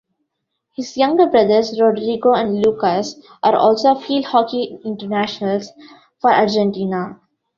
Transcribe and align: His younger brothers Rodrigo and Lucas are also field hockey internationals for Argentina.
His 0.75 0.97
younger 0.97 1.27
brothers 1.27 1.79
Rodrigo 1.79 2.33
and 2.33 2.65
Lucas 2.65 3.21
are 3.43 3.55
also 3.55 3.93
field 3.93 4.25
hockey 4.25 4.79
internationals 4.83 5.69
for 6.19 6.31
Argentina. 6.33 7.19